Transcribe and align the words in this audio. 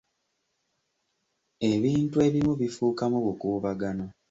Ebintu 1.71 2.17
ebimu 2.27 2.53
bifuukamu 2.61 3.17
bukuubagano. 3.25 4.05